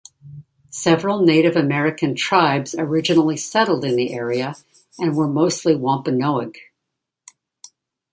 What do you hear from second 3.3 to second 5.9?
settled in the area and were mostly